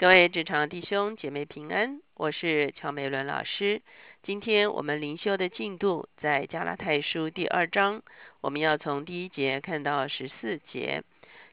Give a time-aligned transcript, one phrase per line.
[0.00, 3.82] 各位职场弟兄姐妹平安，我是乔美伦老师。
[4.22, 8.02] 今天我们灵修的进度在加拉太书第二章，
[8.40, 11.04] 我们要从第一节看到十四节。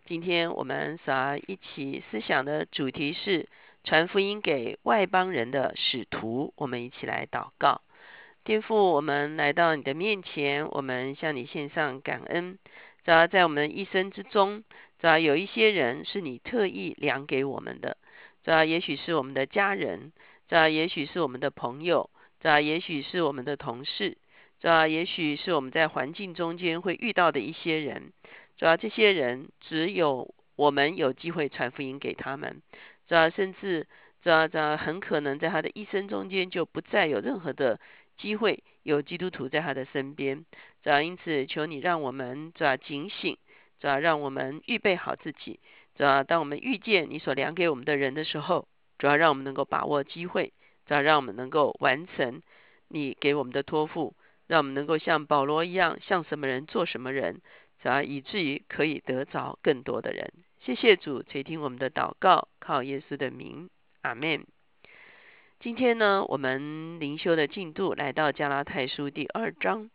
[0.06, 3.50] 今天我们所要一起思想的主题是
[3.84, 6.54] 传福音给外邦人的使徒。
[6.56, 7.82] 我们一起来祷告，
[8.46, 12.58] 天父，我们来到你的面前，我们向你献上感恩。
[13.04, 14.64] 主要在我们一生之中，
[15.00, 17.98] 主要有一些人是你特意量给我们的。
[18.48, 20.14] 这也许是我们的家人，
[20.48, 22.10] 这也许是我们的朋友，
[22.40, 24.18] 这也许是我们的同事，
[24.62, 28.14] 这也许是我们在环境中间会遇到的一些人。
[28.56, 32.62] 主要这些人只有我们有机会传福音给他们，
[33.06, 33.86] 这甚至
[34.24, 37.78] 这这很可能在他的一生中间就不再有任何的
[38.18, 40.46] 机会有基督徒在他的身边。
[40.84, 43.38] 这因此求你让我们这警醒，
[43.82, 45.60] 这让我们预备好自己。
[45.98, 48.68] 主要当我们遇见你所量给我们的人的时候，
[49.00, 50.54] 主要让我们能够把握机会，
[50.86, 52.44] 主要让我们能够完成
[52.88, 54.14] 你给我们的托付，
[54.46, 57.42] 让我们能够像保罗一样，像什么人做什么人，
[57.82, 60.32] 主要以至于可以得着更多的人。
[60.60, 63.68] 谢谢主垂听我们的祷告，靠耶稣的名，
[64.04, 64.46] 阿门。
[65.60, 69.90] 今天呢，我们灵修的进度来到加拉太书第二章，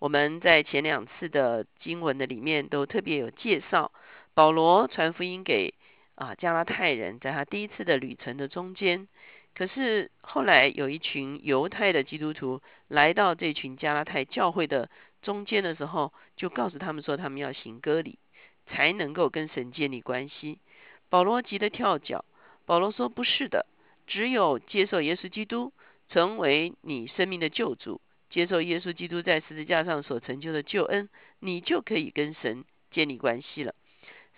[0.00, 3.92] 我们在前两次的经文的里面都特别有介绍。
[4.38, 5.74] 保罗传福音给
[6.14, 9.08] 啊加拉太人，在他第一次的旅程的中间，
[9.52, 14.88] 可是后来有一群犹太的基督徒来到这群加拉太教会的
[15.22, 18.20] 中间的时候，就告诉他们说，他们要行割礼，
[18.68, 20.60] 才能够跟神建立关系。
[21.08, 22.24] 保罗急得跳脚，
[22.64, 23.66] 保罗说：“不是的，
[24.06, 25.72] 只有接受耶稣基督
[26.10, 31.08] 成为你生命的救主，接受耶稣基督在十字架上所成就的救恩，
[31.40, 33.74] 你就可以跟神建立关系了。”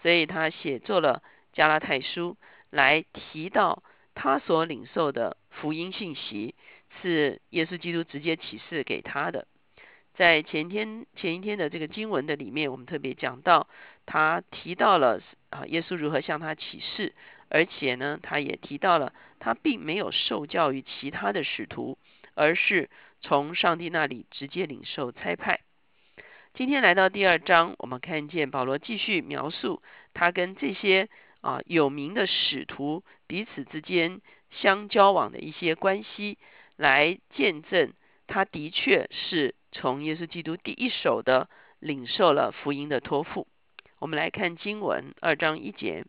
[0.02, 2.36] 所以他写作了加拉太书，
[2.70, 3.82] 来提到
[4.14, 6.54] 他所领受的福音信息
[7.02, 9.46] 是耶稣基督直接启示给他的。
[10.14, 13.68] 在前天前一天的这个经文的里面，我们特别讲到，
[14.06, 15.20] 他提到了
[15.50, 17.14] 啊耶稣如何向他启示，
[17.48, 21.96] 而且呢，他也提到了他并没有受教于其他的使徒，
[22.34, 22.90] 而是
[23.22, 25.60] 从上帝那里直接领受差派。
[26.52, 31.08] 今天来到第二章，我们看见保罗继续描述他跟这些
[31.40, 36.38] 啊有名的使徒彼此之间相交往的一些关系，
[36.76, 37.92] 来见证
[38.26, 43.46] 他的确是从耶稣基督第一手的领受了福音的托付。
[43.98, 46.04] 我们来看经文二章一节：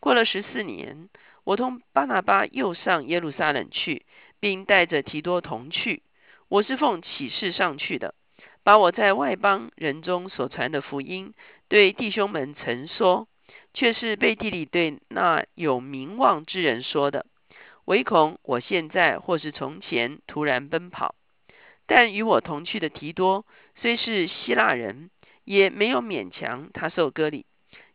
[0.00, 1.08] 过了十四年，
[1.44, 4.04] 我同巴拿巴又上耶路撒冷去，
[4.40, 6.02] 并带着提多同去。
[6.48, 8.14] 我是奉启示上去的。
[8.62, 11.32] 把我在外邦人中所传的福音
[11.68, 13.26] 对弟兄们曾说，
[13.72, 17.24] 却是背地里对那有名望之人说的，
[17.86, 21.14] 唯恐我现在或是从前突然奔跑。
[21.86, 23.46] 但与我同去的提多
[23.76, 25.08] 虽是希腊人，
[25.44, 27.46] 也没有勉强他受割礼，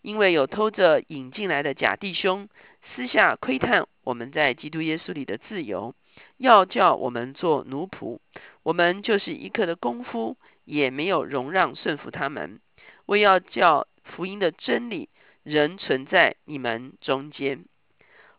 [0.02, 2.50] 因为有偷着引进来的假弟兄
[2.96, 5.94] 私下窥探我们在基督耶稣里的自由，
[6.38, 8.18] 要叫我们做奴仆。
[8.64, 10.38] 我们就是一刻的功夫。
[10.66, 12.60] 也没有容让顺服他们，
[13.06, 15.10] 为要叫福音的真理
[15.44, 17.66] 仍存在你们中间。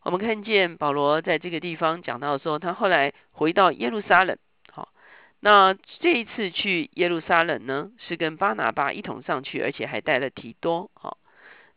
[0.03, 4.37] 我们看见保罗在这个地方讲到说，他后来回到耶路撒冷。
[4.71, 4.93] 好，
[5.41, 10.91] 那这一次去耶路撒冷呢，是跟巴拿巴一同上去，而且还带了提多。
[10.95, 11.19] 好，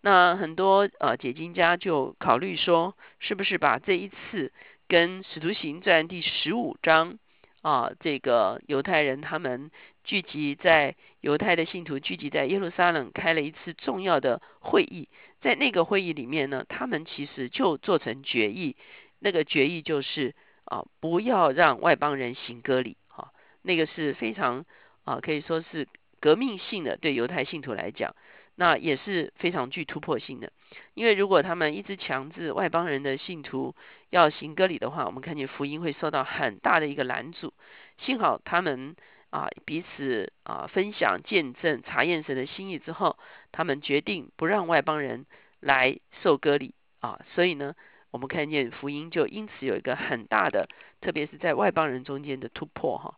[0.01, 4.51] 那很多呃解经家就考虑说，是不是把这一次
[4.87, 7.17] 跟使徒行传第十五章
[7.61, 9.71] 啊，这个犹太人他们。
[10.07, 15.09] 聚集在犹太的信徒聚集在耶路撒冷开了一次重要的会议，
[15.41, 18.77] 在那个会议里面呢，他们其实就做成决议，
[19.19, 24.63] 那个决议就是啊，不要让外邦人行割礼，啊，那个是非常
[25.03, 25.85] 啊，可以说是
[26.21, 28.15] 革命性的，对犹太信徒来讲，
[28.55, 30.53] 那也是非常具突破性的，
[30.93, 33.75] 因为如果他们一直强制外邦人的信徒
[34.09, 37.51] 要行割礼的话，我们看见福音会受到很大的一个拦阻，
[37.97, 38.95] 幸好他们。
[39.29, 43.17] 啊，彼此啊分享见证查验神的心意之后，
[43.51, 45.25] 他们决定不让外邦人
[45.59, 47.19] 来受割礼啊。
[47.35, 47.75] 所以呢，
[48.11, 50.69] 我们看见福音就因此有一个很大的，
[51.01, 53.17] 特别是在外邦人中间的突破哈。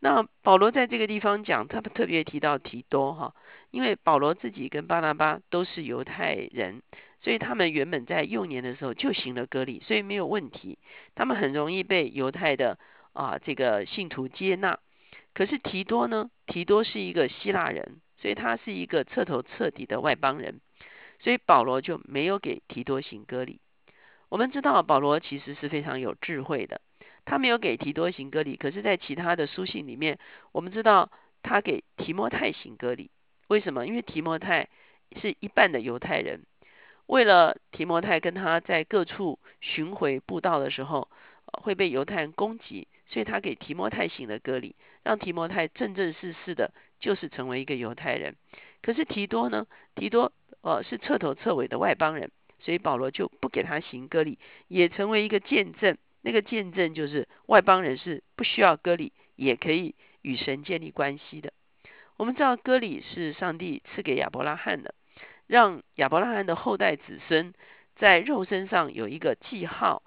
[0.00, 3.34] 那保罗在这个地方讲，他特别提到提多哈，
[3.70, 6.82] 因为保罗自己跟巴拿巴都是犹太人，
[7.22, 10.78] 所以他们原本在幼年的时候就行了割礼，所以没有问题，
[11.14, 12.78] 他们很容易被犹太的
[13.14, 14.78] 啊这个信徒接纳。
[15.36, 16.30] 可是提多呢？
[16.46, 20.62] 提多是一个希腊人，所以他是一个彻头彻底的外邦人，
[21.18, 23.60] 所以保罗就没有给提多行割礼。
[24.30, 26.80] 我们知道保罗其实是非常有智慧的，
[27.26, 30.18] 他没有给提多行割礼，可是，在其他的书信里面，
[30.52, 31.10] 我们知道
[31.42, 33.10] 他给提摩太行割礼。
[33.48, 33.86] 为什么？
[33.86, 34.70] 因为提摩太
[35.20, 36.46] 是一半的犹太人，
[37.08, 41.10] 为了提摩太跟他在各处巡回布道的时候
[41.62, 48.34] 会被犹太人攻击，所以他给提摩太行了割礼，让提摩太正正式式的，就是成为一个犹太人。
[48.82, 49.66] 可是提多呢？
[49.94, 52.30] 提多呃是彻头彻尾的外邦人。
[52.58, 55.98] 所以保罗就不给他行割礼，也成为一个见证。
[56.22, 61.52] 那个见证就是外邦人是不需要割礼，也可以与神建立关系的。
[62.16, 64.94] 我们知道割礼是上帝赐给亚伯拉罕的，
[65.46, 67.52] 让亚伯拉罕的后代子孙
[67.94, 70.02] 在肉身上有一个记号，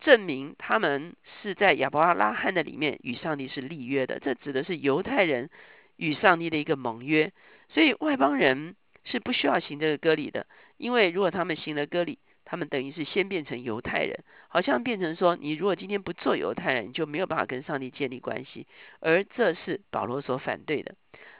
[0.00, 4.18] 证明他们是在亚伯拉罕的里面与上帝是立约的。
[4.18, 5.50] 这指的是犹太人
[5.96, 7.32] 与上帝的一个盟约。
[7.68, 8.74] 所以外邦人。
[9.02, 18.66] 是不需要行这个割礼的，因为如果他们行了割礼，他们等于是先变成犹太人，好像变成说，你如果今天不做犹太人，你就没有办法跟上帝建立关系，
[19.00, 20.94] 而这是保罗所反对的。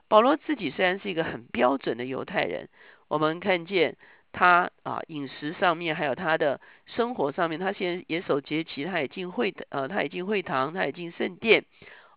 [0.09, 2.71] 保罗自己虽然是一个很标准的犹太人，
[3.09, 3.99] 我们看见
[4.33, 11.65] 他啊饮食上面，还有他的生活上面，他现在也守节期，他也进会呃，他也进会堂，他也进圣殿，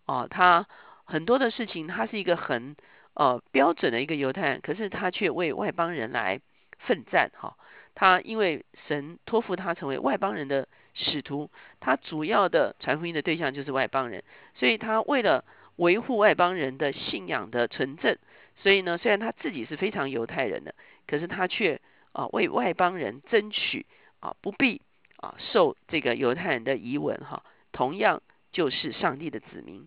[0.06, 0.66] 啊，他
[1.04, 2.76] 很多的事情，他是一个很。
[3.16, 6.40] 呃，标准的一个犹太人，可是他却为外邦人来
[6.80, 7.56] 奋战，哈。
[7.94, 14.24] 他因为神托付他成为外邦人的使徒，他主要的传福音的对象就是外邦人，
[14.56, 15.44] 所以他为了
[15.76, 18.18] 维护外邦人的信仰的纯正，
[18.56, 20.74] 所以呢，虽然他自己是非常犹太人的，
[21.06, 21.80] 可是他却
[22.14, 23.84] 啊为外邦人争取
[24.20, 24.80] 啊不必
[25.18, 28.22] 啊受这个犹太人的遗文，哈，同样
[28.52, 29.86] 就是上帝的子民。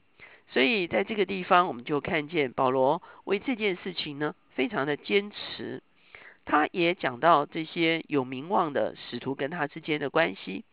[0.49, 5.81] 所以在这个地方，我们就看见保罗为这件事情呢，非常的坚持。
[6.45, 10.63] 他也讲到这些有名望的使徒跟他之间的关系。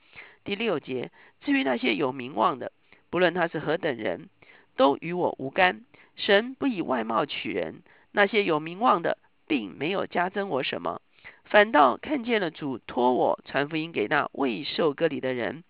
[0.44, 1.10] 第六节，
[1.40, 2.70] 至于那些有名望的，
[3.10, 4.28] 不论他是何等人，
[4.76, 5.84] 都与我无干。
[6.14, 9.18] 神不以外貌取人，那些有名望的，
[9.48, 11.00] 并没有加增我什么，
[11.44, 15.64] 反倒看见了主托我传福音给那未受割礼的人。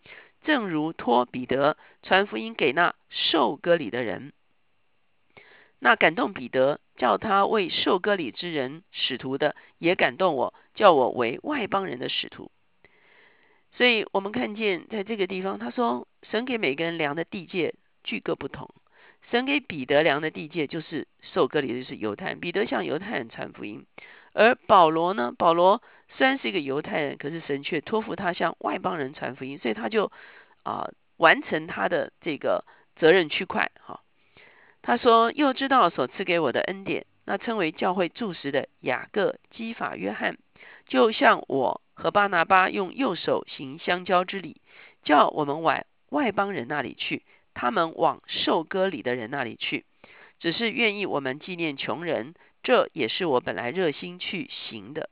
[0.44, 4.34] 正如托彼得传福音给那受割礼的人，
[5.78, 12.50] 那感动彼得叫他为受割礼之人使徒的，也感动我，叫我为外邦人的使徒。
[13.72, 18.68] 所以，我们看见在这个地方，他说神给每个人量的地界具各不同。
[19.30, 23.86] 神给彼得量的地界就是受割礼就是犹太人，彼得向犹太人传福音；
[24.34, 25.82] 而保罗呢，保罗。
[26.16, 30.12] 虽然是一个犹太人，可是神却托付他向外邦人传福音，所以他就
[30.62, 32.64] 啊完成他的这个
[32.94, 33.72] 责任区块。
[33.80, 34.00] 哈，
[34.80, 40.38] 他说又知道所赐给我的恩典，那称为教会柱石的雅各、基法、约翰，
[40.86, 44.60] 就像我和巴拿巴用右手行相交之礼，
[45.02, 49.84] 叫我们往外邦人那里去，他们往受割礼的人那里去，
[50.38, 55.10] 只是愿意我们纪念穷人，这也是我本来热心去行的。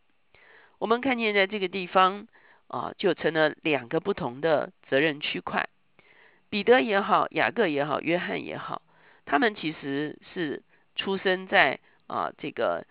[0.79, 2.27] 我们看见在这个地方
[2.67, 5.69] 啊，就成了两个不同的责任区块。
[6.49, 8.83] 彼得也好，雅各也好，约翰也好，
[9.27, 10.63] 他们其实是
[10.97, 12.87] 出生在啊这个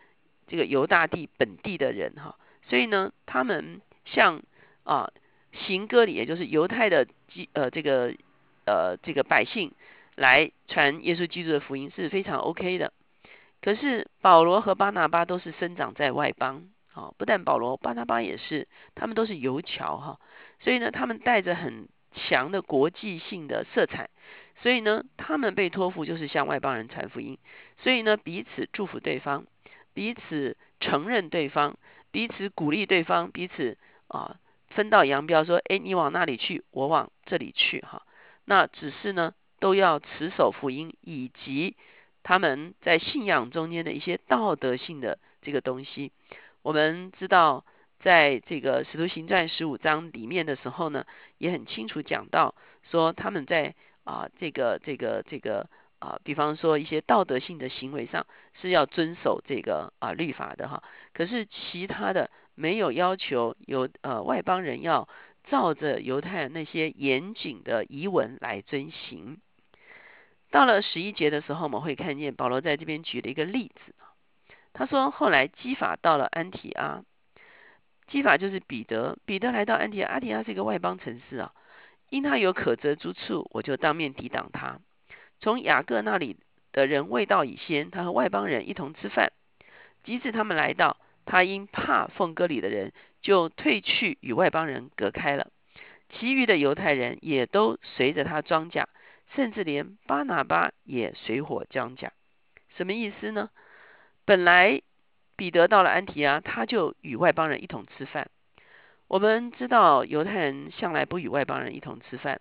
[0.48, 2.38] 这个犹大地本地的人哈，
[2.68, 4.42] 所以呢，他们像
[4.84, 5.12] 啊
[5.52, 8.14] 行歌里，也就是犹太的基呃这个
[8.66, 9.74] 呃这个百姓
[10.16, 12.94] 来传耶稣基督的福音是非常 OK 的。
[13.62, 16.70] 可是保罗和巴拿巴都是生长在外邦。
[16.94, 20.20] 好，不但保罗、巴拿巴也是，他们都是游侨哈，
[20.60, 24.10] 所以呢，他们带着很强的国际性的色彩，
[24.62, 27.38] 所以呢，他们被托付就是向外邦人传福音，
[27.78, 29.46] 所以呢，彼此祝福对方，
[29.94, 31.78] 彼此承认对方，
[32.12, 33.78] 彼此鼓励对方，彼此
[34.10, 34.36] 啊
[34.68, 38.02] 分道扬镳，说，哎，你往那里去，我往这里去哈，
[38.44, 41.78] 那只是呢，都要持守福音以及
[42.24, 46.12] 他们在信仰中间的一些道德性的这个东西。
[46.62, 47.66] 我们知道，
[48.00, 51.06] 在这个《使徒行传》十五章里面的时候呢，
[51.38, 52.54] 也很清楚讲到，
[52.90, 53.74] 说他们在
[54.04, 55.68] 啊这个这个这个
[56.00, 58.26] 啊，比方说一些道德性的行为上
[58.62, 60.84] 是要遵守这个啊律法的哈。
[61.14, 65.08] 可是其他的没有要求有呃外邦人要
[65.50, 69.40] 照着犹太人那些严谨的遗文来遵行。
[70.52, 73.96] 到了十一节的时候，我们会看见保罗在这边举了一个例子。
[74.74, 77.04] 他说：“后来基法到了安提阿，
[78.08, 79.18] 基法就是彼得。
[79.26, 81.54] 彼得来到安提阿，安提阿是一个外邦城市啊。
[82.10, 84.80] 因他有可责之处，我就当面抵挡他。
[85.40, 86.38] 从雅各那里
[86.74, 89.32] 的人未到以先，他和外邦人一同吃饭。
[90.04, 92.92] 即使他们来到，他因怕奉割礼的人，
[93.22, 95.48] 就退去与外邦人隔开了。
[96.10, 98.90] 其余的犹太人也都随着他装甲，
[99.36, 102.12] 甚至连巴拿巴也水火装甲。
[102.76, 103.50] 什么意思呢？
[104.26, 104.82] 本来
[105.36, 108.30] 彼得到了安提阿，他就与外邦人一同吃饭。
[109.08, 112.40] 我们知道犹太人向来不与外邦人一同吃饭。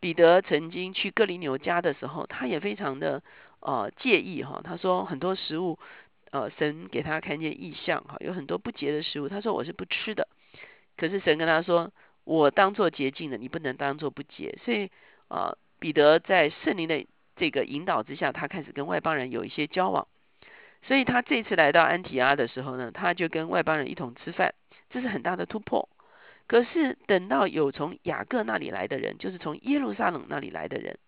[0.00, 3.22] 彼得曾经去哥林牛家的时候，他也非常的
[3.60, 4.60] 呃介意哈。
[4.64, 5.78] 他说很多食物，
[6.32, 10.26] 呃，神给他看见异象哈，有很多不洁的食物，他说我是不吃的。
[10.96, 11.92] 可是神跟他说，
[12.24, 14.58] 我当做洁净的，你不能当做不洁。
[14.64, 14.90] 所以
[15.28, 20.06] 啊，彼得在圣灵的这个引导之下，他开始跟外邦人有一些交往。
[20.84, 24.54] 所以他这次来到安提阿的时候呢，他就跟外邦人一同吃饭，
[24.90, 25.88] 这是很大的突破。
[26.46, 30.98] 可是等到有从雅各那里来的人，就是从耶路撒冷那里来的人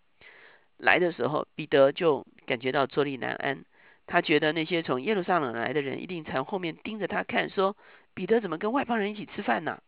[0.75, 3.63] 来的时候，彼得就感觉到坐立难安。
[4.07, 7.77] 他觉得那些从耶路撒冷来的人一定从后面盯着他看，说
[8.13, 9.81] 彼得怎么跟外邦人一起吃饭呢？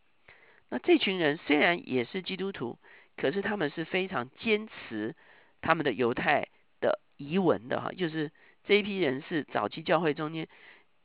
[0.70, 2.78] 那这群人虽然也是基督徒，
[3.18, 5.14] 可是他们是非常坚持
[5.60, 6.48] 他们的犹太
[6.80, 8.30] 的遗文的哈，就是
[8.64, 10.48] 这一批人是早期教会中间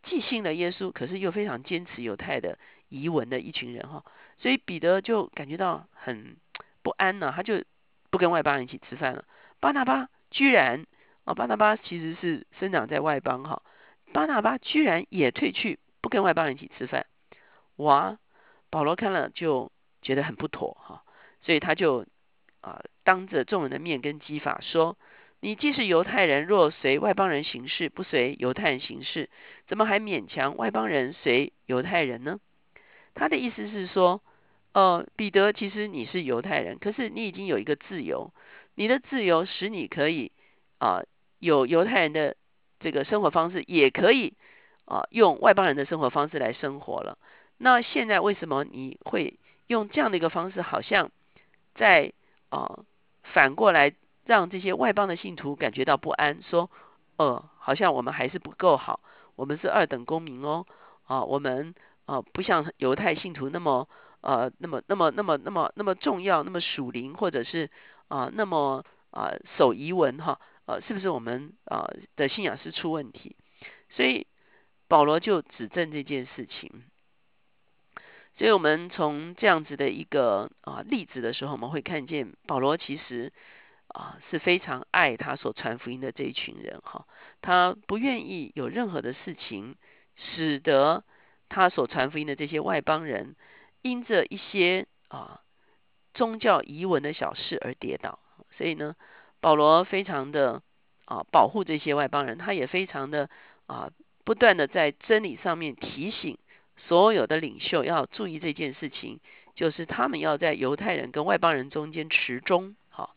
[0.03, 2.57] 既信了耶稣，可是又非常坚持犹太的
[2.89, 4.05] 遗文的一群人哈。
[4.37, 6.37] 所以彼得就感觉到很
[6.81, 7.63] 不安呢，他就
[8.09, 9.25] 不跟外邦人一起吃饭了。
[9.59, 10.85] 巴拿巴居然
[11.23, 13.61] 啊，巴拿巴其实是生长在外邦哈，
[14.11, 17.05] 巴拿巴居然也退去不跟外邦人一起吃饭。
[17.77, 18.19] 哇，
[18.69, 21.03] 保罗看了就觉得很不妥哈，
[21.43, 22.05] 所以他就
[22.61, 24.97] 啊当着众人的面跟基法说
[25.41, 29.29] ：“你既是犹太人，若随外邦人行事，不随犹太人行事，
[29.67, 32.39] 怎么还勉强外邦人随犹太人呢？”
[33.13, 34.23] 他的意思是说，
[34.71, 38.33] 呃，彼得，其实你是犹太人，可是你已经有一个自由，
[38.73, 40.31] 你的自由使你可以
[40.79, 41.03] 啊
[41.37, 42.35] 有犹太人的
[42.79, 44.33] 这个生活方式，也可以
[44.85, 47.19] 啊用外邦人的生活方式来生活了。
[47.57, 51.11] 那现在为什么你会用这样的一个方式，好像
[51.75, 52.13] 在
[52.49, 52.83] 啊
[53.23, 53.93] 反过来
[54.25, 56.69] 让这些外邦的信徒感觉到不安，说，
[57.17, 58.99] 呃，好像我们还是不够好，
[59.35, 60.65] 我们是二等公民哦，
[61.05, 61.73] 啊，我们。
[62.05, 63.87] 啊，不像犹太信徒那么
[64.19, 67.71] 呃，那么那么那么那么那么重要，那么属灵，或者是
[68.09, 71.87] 啊，那么啊守遗文哈，呃，是不是我们啊
[72.17, 73.37] 的信仰是出问题？
[73.91, 74.27] 所以
[74.89, 76.83] 保罗就指正这件事情。
[78.37, 83.31] 所以我们从这样子的一个啊例子的时候，我们会看见保罗其实
[83.87, 87.05] 啊是非常爱他所传福音的这一群人哈，
[87.41, 89.75] 他不愿意有任何的事情
[90.15, 91.03] 使得。
[91.49, 93.35] 他所传福音的这些外邦人，
[93.83, 95.41] 因着一些啊
[96.15, 98.17] 宗教遗文的小事而跌倒，
[98.57, 98.95] 所以呢，
[99.39, 100.63] 保罗非常的
[101.05, 103.29] 啊保护这些外邦人，他也非常的
[103.67, 103.91] 啊
[104.23, 106.39] 不断的在真理上面提醒
[106.87, 109.19] 所有的领袖要注意这件事情，
[109.55, 113.15] 就是他们要在犹太人跟外邦人中间持中，好，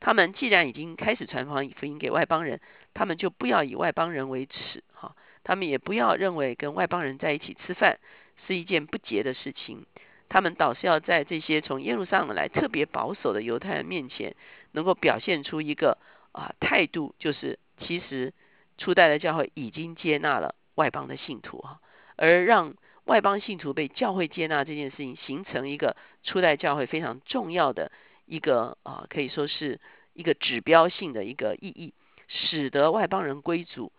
[0.00, 2.60] 他们既然已经开始传福音给外邦人，
[2.94, 5.14] 他们就不要以外邦人为耻，哈。
[5.44, 7.98] 他们也不要认为跟外邦人在一起吃饭
[8.46, 9.86] 是一件不洁的事情，
[10.28, 14.36] 他们倒是要在这些从耶路撒冷来特别保守的犹太人面前，
[14.72, 15.96] 能够表现出一个
[16.32, 18.34] 啊态度，就是其实
[18.76, 21.80] 初代的教会已经接纳了外邦的信徒哈，
[22.16, 22.74] 而让
[23.08, 27.90] 外邦信徒被教会接纳这件事情，形成一个初代教会非常重要的
[28.26, 29.80] 一个啊可以说是
[30.12, 31.94] 一个指标性的一个意义，
[32.28, 33.92] 使得外邦人归主。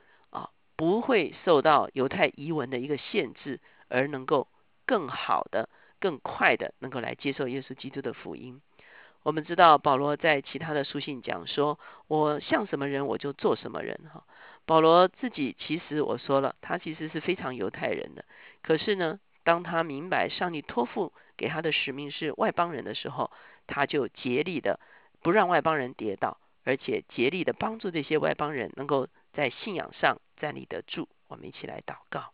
[0.76, 4.48] 不会受到犹太遗文的一个限制，而能够
[4.86, 5.68] 更好的、
[6.00, 8.62] 更快的能够来接受耶稣基督的福音。
[9.24, 14.24] 我们知道保罗在其他的书信讲说：“我像什么人，我就做什么人。”哈，
[14.70, 18.24] 保罗自己其实我说了，他其实是非常犹太人的。
[18.62, 23.32] 可是呢，当他明白上帝托付给他的使命是外邦人的时候，
[23.66, 24.80] 他就竭力的
[25.24, 30.22] 不让外邦人跌倒，而且竭力的帮助这些外邦人能够在信仰上。
[30.38, 32.32] 站立得住，我们一起来祷告。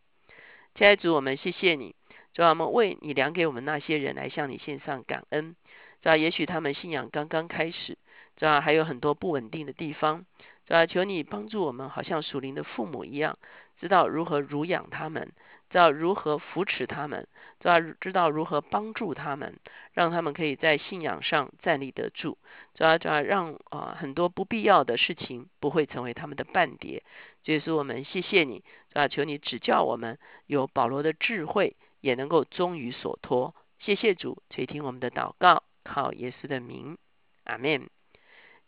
[0.75, 1.96] 亲爱的主，我们谢谢你，
[2.34, 5.56] 主啊，我们为你量给我们那些人来向你献上感恩。
[6.01, 7.98] 主啊，也许他们信仰刚刚开始，
[8.36, 10.25] 主啊，还有很多不稳定的地方。
[10.65, 13.38] 主啊，求你帮助我们，好像属灵的父母一样，
[13.79, 15.31] 知道如何乳养他们。
[15.67, 17.27] 知道如何扶持他们，
[17.60, 19.57] 知道知道如何帮助他们，
[19.93, 22.38] 让他们可以在信仰上站立得住，
[22.75, 27.03] 知道知道让啊很多不必要的事情不会成为他们的伴蝶。
[27.45, 33.53] 耶稣，我们谢谢你，啊，求你指教我们有保罗的智慧，也能够忠于所托。
[33.79, 36.98] 谢谢主垂听我们的祷告，靠耶稣的名，
[37.43, 37.89] 阿门。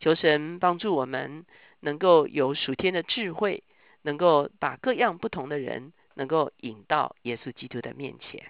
[0.00, 1.46] 求神帮助我们
[1.80, 3.62] 能够有属天的智慧，
[4.02, 5.92] 能够把各样不同的人。
[6.18, 8.42] 能够引到耶稣基督的面前。